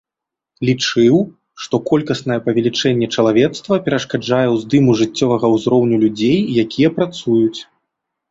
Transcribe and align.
Лічыў, 0.67 1.15
што 1.65 1.75
колькаснае 1.89 2.37
павелічэнне 2.47 3.07
чалавецтва 3.19 3.73
перашкаджае 3.87 4.47
ўздыму 4.55 4.97
жыццёвага 5.01 5.47
ўзроўню 5.57 5.95
людзей, 6.05 6.39
якія 6.65 6.89
працуюць. 6.97 7.59